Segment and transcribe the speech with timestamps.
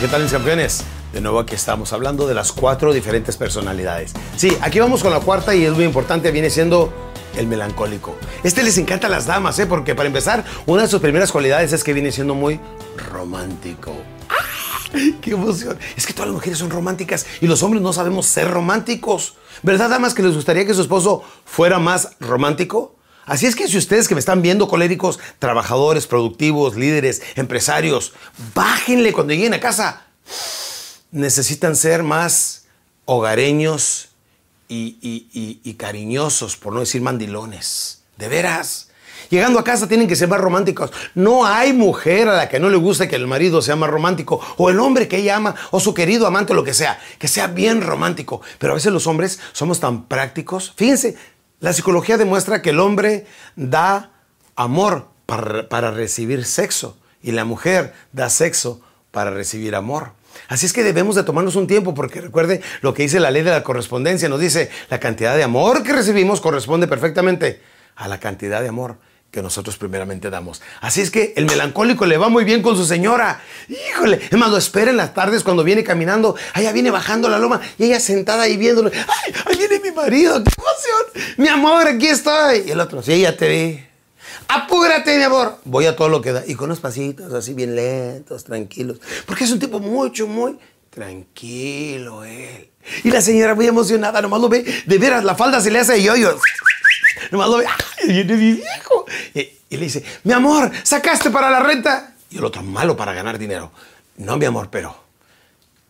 [0.00, 0.82] ¿qué tal mis campeones?
[1.12, 4.12] De nuevo aquí estamos hablando de las cuatro diferentes personalidades.
[4.36, 6.92] Sí, aquí vamos con la cuarta y es muy importante, viene siendo
[7.36, 8.16] el melancólico.
[8.42, 9.66] Este les encanta a las damas, ¿eh?
[9.66, 12.58] Porque para empezar, una de sus primeras cualidades es que viene siendo muy
[13.12, 13.92] romántico.
[15.20, 15.78] ¡Qué emoción!
[15.96, 19.36] Es que todas las mujeres son románticas y los hombres no sabemos ser románticos.
[19.62, 22.96] ¿Verdad, damas, que les gustaría que su esposo fuera más romántico?
[23.26, 28.12] Así es que si ustedes que me están viendo, coléricos, trabajadores, productivos, líderes, empresarios,
[28.54, 30.06] bájenle cuando lleguen a casa.
[31.10, 32.66] Necesitan ser más
[33.04, 34.08] hogareños
[34.68, 38.02] y, cariñosos, por no decir mandilones.
[38.16, 38.88] De veras.
[39.30, 40.92] Llegando a casa tienen que ser más románticos.
[41.14, 44.40] No hay mujer a la que no le guste que el marido sea más romántico,
[44.58, 47.26] o el hombre que ella ama, o su querido amante, o lo que sea, que
[47.26, 48.42] sea bien romántico.
[48.58, 50.74] Pero a veces los hombres somos tan prácticos.
[50.76, 51.16] Fíjense,
[51.64, 53.24] la psicología demuestra que el hombre
[53.56, 54.10] da
[54.54, 60.12] amor para, para recibir sexo y la mujer da sexo para recibir amor.
[60.48, 63.42] Así es que debemos de tomarnos un tiempo porque recuerde lo que dice la ley
[63.42, 64.28] de la correspondencia.
[64.28, 67.62] Nos dice la cantidad de amor que recibimos corresponde perfectamente
[67.96, 68.98] a la cantidad de amor
[69.34, 70.62] que nosotros primeramente damos.
[70.80, 73.42] Así es que el melancólico le va muy bien con su señora.
[73.68, 76.36] Híjole, es más, lo espera en las tardes cuando viene caminando.
[76.52, 78.92] Allá viene bajando la loma y ella sentada ahí viéndolo.
[78.94, 80.42] ¡Ay, ahí viene mi marido!
[80.44, 81.34] ¡Qué emoción!
[81.36, 82.62] Mi amor, aquí estoy.
[82.66, 83.84] Y el otro, sí, ya te vi.
[84.46, 85.58] Apúrate, mi amor.
[85.64, 86.44] Voy a todo lo que da.
[86.46, 89.00] Y con unos pasitos así bien lentos, tranquilos.
[89.26, 90.56] Porque es un tipo mucho, muy
[90.90, 92.70] tranquilo él.
[93.02, 94.64] Y la señora muy emocionada, nomás lo ve.
[94.86, 96.38] De veras, la falda se le hace yo-yo.
[97.32, 97.66] Nomás lo ve.
[97.66, 98.93] ¡Ay, viene mi viejo!
[99.74, 102.14] Y, le dice, mi amor, ¿sacaste para la renta?
[102.30, 103.72] Y el otro, malo para ganar dinero.
[104.18, 105.04] No, mi amor, pero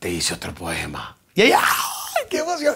[0.00, 1.16] te hice otro poema.
[1.32, 2.74] Y ella, ¡ay, qué emoción!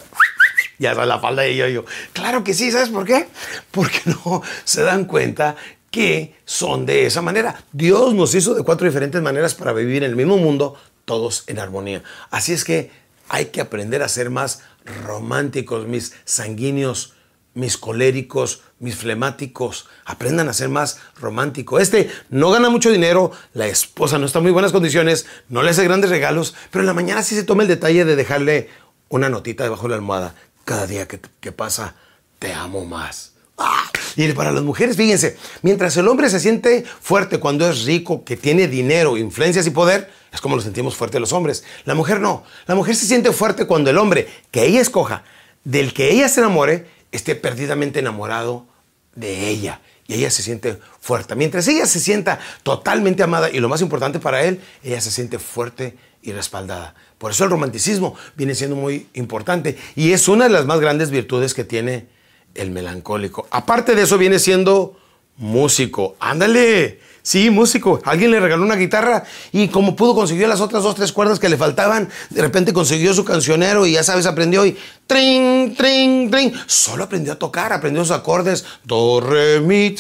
[0.79, 1.85] Ya está la falda de yo-yo.
[2.13, 3.29] Claro que sí, ¿sabes por qué?
[3.73, 5.57] Porque no se dan cuenta
[5.91, 7.65] que son de esa manera.
[7.73, 11.59] Dios nos hizo de cuatro diferentes maneras para vivir en el mismo mundo, todos en
[11.59, 12.05] armonía.
[12.31, 12.91] Así es que
[13.29, 14.63] hay que aprender a ser más
[15.05, 17.15] románticos, mis sanguíneos,
[17.55, 19.89] mis coléricos, mis flemáticos.
[20.05, 21.79] Aprendan a ser más romántico.
[21.79, 25.71] Este no gana mucho dinero, la esposa no está en muy buenas condiciones, no le
[25.71, 28.69] hace grandes regalos, pero en la mañana sí se toma el detalle de dejarle
[29.09, 30.35] una notita debajo de la almohada.
[30.65, 31.95] Cada día que, pasa,
[32.39, 33.33] te amo más.
[33.59, 33.91] ¡Ah!
[34.17, 38.37] Y para las mujeres, fíjense, mientras el hombre se siente fuerte cuando es rico, que
[38.37, 41.65] tiene dinero, influencias y poder, es como lo sentimos fuerte los hombres.
[41.85, 42.45] La mujer no.
[42.67, 45.25] La mujer se siente fuerte cuando el hombre que ella escoja,
[45.65, 48.67] del que ella se enamore, esté perdidamente enamorado
[49.15, 49.81] de ella.
[50.09, 51.37] Y ella se siente fuerte.
[51.37, 55.39] Mientras ella se sienta totalmente amada y lo más importante para él, ella se siente
[55.39, 56.95] fuerte y respaldada.
[57.19, 61.11] Por eso el romanticismo viene siendo muy importante y es una de las más grandes
[61.11, 62.09] virtudes que tiene
[62.55, 63.47] el melancólico.
[63.51, 64.99] Aparte de eso viene siendo
[65.37, 66.17] músico.
[66.19, 67.01] Ándale.
[67.23, 68.01] Sí, músico.
[68.05, 71.49] Alguien le regaló una guitarra y como pudo consiguió las otras dos, tres cuerdas que
[71.49, 76.53] le faltaban, de repente consiguió su cancionero y ya sabes, aprendió y trin, trin, trin.
[76.67, 78.65] Solo aprendió a tocar, aprendió sus acordes.
[78.85, 79.95] Do, re, mi,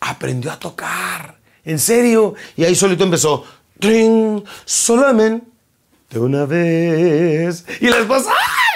[0.00, 1.36] Aprendió a tocar.
[1.64, 2.34] En serio.
[2.56, 3.44] Y ahí solito empezó.
[3.78, 5.46] Trin, solamente
[6.10, 7.64] de una vez.
[7.80, 8.30] Y la esposa.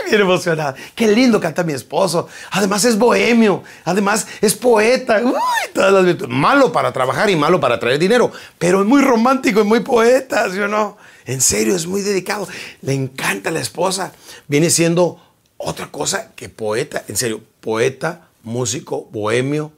[0.07, 0.75] Bien emocionada.
[0.95, 2.29] Qué lindo canta mi esposo.
[2.53, 3.65] Además es bohemio.
[3.85, 5.21] Además es poeta.
[5.25, 5.33] Uy,
[5.75, 6.31] todas las virtudes.
[6.31, 8.31] Malo para trabajar y malo para traer dinero.
[8.59, 10.97] Pero es muy romántico y muy poeta, ¿sí o no?
[11.25, 12.47] En serio, es muy dedicado.
[12.83, 14.13] Le encanta la esposa.
[14.47, 15.21] Viene siendo
[15.57, 17.03] otra cosa que poeta.
[17.09, 19.73] En serio, poeta, músico, bohemio.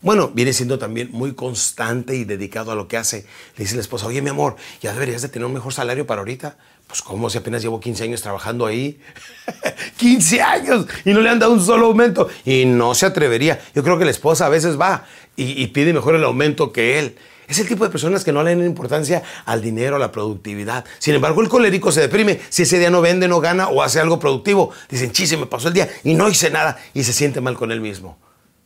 [0.00, 3.26] Bueno, viene siendo también muy constante y dedicado a lo que hace.
[3.56, 6.20] Le dice la esposa, oye mi amor, ya deberías de tener un mejor salario para
[6.20, 6.58] ahorita.
[6.86, 9.00] Pues como si apenas llevo 15 años trabajando ahí.
[9.96, 12.28] 15 años y no le han dado un solo aumento.
[12.44, 13.60] Y no se atrevería.
[13.74, 15.06] Yo creo que la esposa a veces va
[15.36, 17.16] y, y pide mejor el aumento que él.
[17.46, 20.84] Es el tipo de personas que no le dan importancia al dinero, a la productividad.
[20.98, 24.00] Sin embargo, el colérico se deprime si ese día no vende, no gana o hace
[24.00, 24.70] algo productivo.
[24.88, 27.70] Dicen, chise, me pasó el día y no hice nada y se siente mal con
[27.70, 28.18] él mismo.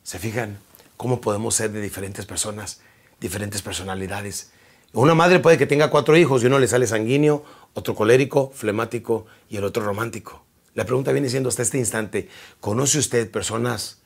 [0.04, 0.58] ¿Se fijan
[0.96, 2.80] cómo podemos ser de diferentes personas,
[3.20, 4.52] diferentes personalidades?
[4.92, 7.44] Una madre puede que tenga cuatro hijos y uno le sale sanguíneo,
[7.74, 10.44] otro colérico, flemático y el otro romántico.
[10.74, 12.28] La pregunta viene siendo hasta este instante,
[12.60, 14.00] ¿conoce usted personas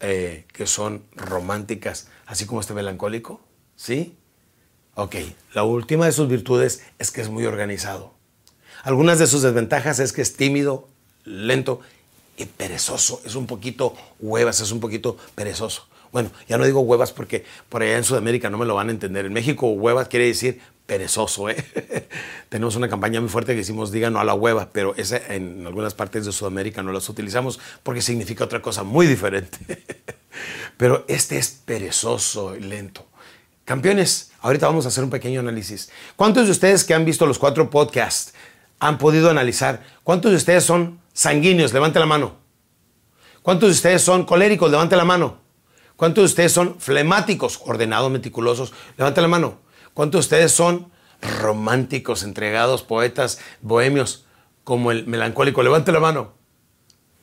[0.00, 3.40] eh, que son románticas, así como este melancólico?
[3.74, 4.16] ¿Sí?
[4.94, 5.16] Ok,
[5.52, 8.14] la última de sus virtudes es que es muy organizado.
[8.84, 10.88] Algunas de sus desventajas es que es tímido,
[11.24, 11.80] lento
[12.36, 13.20] y perezoso.
[13.24, 15.88] Es un poquito huevas, es un poquito perezoso.
[16.14, 18.92] Bueno, ya no digo huevas porque por allá en Sudamérica no me lo van a
[18.92, 19.26] entender.
[19.26, 21.50] En México huevas quiere decir perezoso.
[21.50, 21.56] ¿eh?
[22.48, 25.66] Tenemos una campaña muy fuerte que decimos diga no a la hueva, pero esa en
[25.66, 29.58] algunas partes de Sudamérica no las utilizamos porque significa otra cosa muy diferente.
[30.76, 33.08] pero este es perezoso y lento.
[33.64, 35.90] Campeones, ahorita vamos a hacer un pequeño análisis.
[36.14, 38.34] ¿Cuántos de ustedes que han visto los cuatro podcasts
[38.78, 39.82] han podido analizar?
[40.04, 41.72] ¿Cuántos de ustedes son sanguíneos?
[41.72, 42.36] Levante la mano.
[43.42, 44.70] ¿Cuántos de ustedes son coléricos?
[44.70, 45.42] Levante la mano.
[45.96, 48.72] ¿Cuántos de ustedes son flemáticos, ordenados, meticulosos?
[48.96, 49.58] Levante la mano.
[49.94, 50.90] ¿Cuántos de ustedes son
[51.40, 54.26] románticos, entregados, poetas, bohemios,
[54.64, 55.62] como el melancólico?
[55.62, 56.32] Levante la mano.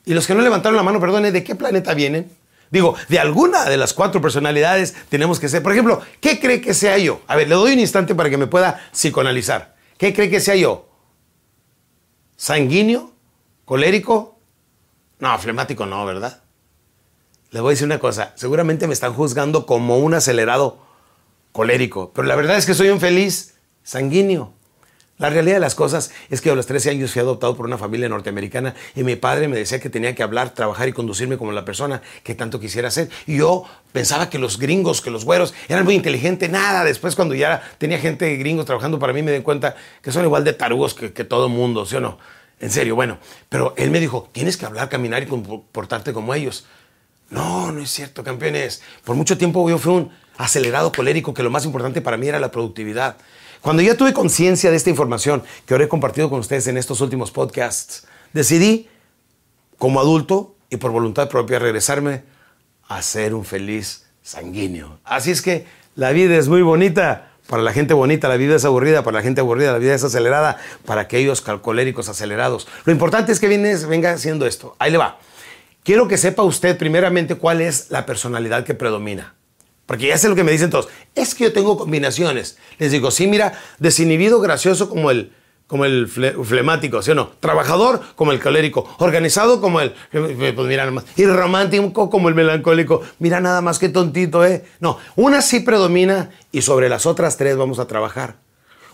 [0.06, 2.32] Y los que no levantaron la mano, perdone, ¿de qué planeta vienen?
[2.72, 5.62] Digo, de alguna de las cuatro personalidades tenemos que ser.
[5.62, 7.22] Por ejemplo, ¿qué cree que sea yo?
[7.28, 9.76] A ver, le doy un instante para que me pueda psicoanalizar.
[9.98, 10.90] ¿Qué cree que sea yo?
[12.38, 13.12] ¿Sanguíneo?
[13.66, 14.40] ¿Colérico?
[15.20, 16.41] No, flemático no, ¿verdad?
[17.52, 18.32] Le voy a decir una cosa.
[18.36, 20.80] Seguramente me están juzgando como un acelerado
[21.52, 24.54] colérico, pero la verdad es que soy un feliz sanguíneo.
[25.18, 27.78] La realidad de las cosas es que a los 13 años fui adoptado por una
[27.78, 31.52] familia norteamericana y mi padre me decía que tenía que hablar, trabajar y conducirme como
[31.52, 33.10] la persona que tanto quisiera ser.
[33.28, 36.50] Y yo pensaba que los gringos, que los güeros eran muy inteligentes.
[36.50, 40.24] Nada, después cuando ya tenía gente gringo trabajando para mí me di cuenta que son
[40.24, 42.18] igual de tarugos que, que todo mundo, ¿sí o no?
[42.62, 43.18] En serio, bueno.
[43.50, 46.66] Pero él me dijo, tienes que hablar, caminar y comportarte como ellos.
[47.32, 48.82] No, no es cierto, campeones.
[49.04, 52.40] Por mucho tiempo yo fui un acelerado colérico que lo más importante para mí era
[52.40, 53.16] la productividad.
[53.62, 57.00] Cuando ya tuve conciencia de esta información que ahora he compartido con ustedes en estos
[57.00, 58.90] últimos podcasts, decidí,
[59.78, 62.24] como adulto y por voluntad propia, regresarme
[62.88, 65.00] a ser un feliz sanguíneo.
[65.04, 67.30] Así es que la vida es muy bonita.
[67.48, 69.04] Para la gente bonita, la vida es aburrida.
[69.04, 70.58] Para la gente aburrida, la vida es acelerada.
[70.86, 72.68] Para aquellos calcoléricos acelerados.
[72.86, 74.76] Lo importante es que venga haciendo esto.
[74.80, 75.20] Ahí le va.
[75.84, 79.34] Quiero que sepa usted primeramente cuál es la personalidad que predomina.
[79.88, 80.90] Porque ya sé lo que me dicen todos.
[81.16, 82.58] Es que yo tengo combinaciones.
[82.78, 85.34] Les digo, sí, mira, desinhibido, gracioso como el,
[85.66, 87.30] como el flemático, ¿sí o no?
[87.40, 88.96] Trabajador como el colérico.
[89.00, 89.94] Organizado como el.
[90.12, 91.06] Pues mira nada más.
[91.16, 93.02] Y romántico como el melancólico.
[93.20, 94.64] Mira nada más que tontito, ¿eh?
[94.80, 98.36] No, una sí predomina y sobre las otras tres vamos a trabajar.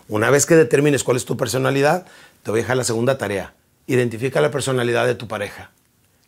[0.08, 2.06] Una vez que determines cuál es tu personalidad,
[2.42, 3.54] te voy a dejar la segunda tarea.
[3.86, 5.70] Identifica la personalidad de tu pareja.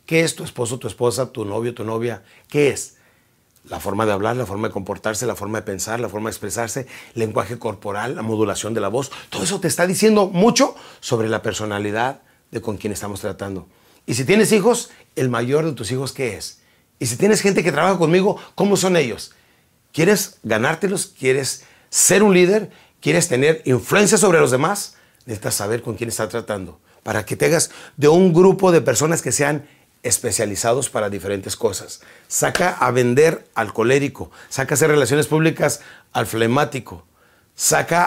[0.05, 2.23] ¿Qué es tu esposo, tu esposa, tu novio, tu novia?
[2.49, 2.97] ¿Qué es?
[3.65, 6.31] la forma de hablar, la forma de comportarse, la forma de pensar, la forma de
[6.31, 11.29] expresarse, lenguaje corporal, la modulación de la voz, todo eso te está diciendo mucho sobre
[11.29, 13.67] la personalidad de con quien estamos tratando.
[14.05, 16.61] Y si tienes hijos, el mayor de tus hijos, ¿qué es?
[16.99, 19.31] Y si tienes gente que trabaja conmigo, ¿cómo son ellos?
[19.93, 21.13] ¿Quieres ganártelos?
[21.17, 22.71] ¿Quieres ser un líder?
[22.99, 24.95] ¿Quieres tener influencia sobre los demás?
[25.25, 29.31] Necesitas saber con quién estás tratando para que tengas de un grupo de personas que
[29.31, 29.67] sean
[30.03, 32.01] especializados para diferentes cosas.
[32.27, 35.81] Saca a vender al colérico, saca a hacer relaciones públicas
[36.11, 37.05] al flemático,
[37.55, 38.05] saca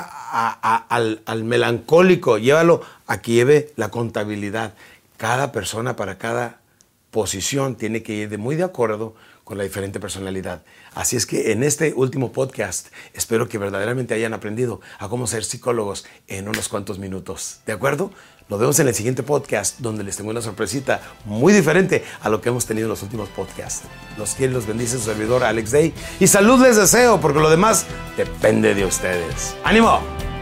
[0.88, 4.74] al, al, melancólico, llévalo a que lleve la contabilidad.
[5.16, 6.60] Cada persona para cada
[7.10, 9.14] posición tiene que ir de muy de acuerdo
[9.44, 10.62] con la diferente personalidad.
[10.94, 15.44] Así es que en este último podcast espero que verdaderamente hayan aprendido a cómo ser
[15.44, 17.60] psicólogos en unos cuantos minutos.
[17.66, 18.10] ¿De acuerdo?
[18.48, 22.42] Nos vemos en el siguiente podcast donde les tengo una sorpresita muy diferente a lo
[22.42, 23.86] que hemos tenido en los últimos podcasts.
[24.18, 27.86] Los quiere, los bendice su servidor Alex Day y salud les deseo porque lo demás
[28.18, 29.56] depende de ustedes.
[29.64, 30.33] ¡Ánimo!